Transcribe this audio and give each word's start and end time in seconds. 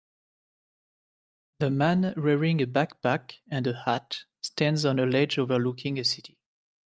The 1.59 1.69
man 1.69 2.15
wearing 2.17 2.59
a 2.59 2.65
backpack 2.65 3.33
and 3.51 3.67
a 3.67 3.83
hat, 3.85 4.23
stands 4.41 4.83
on 4.83 4.97
a 4.97 5.05
ledge 5.05 5.37
overlooking 5.37 5.99
a 5.99 6.03
city. 6.03 6.39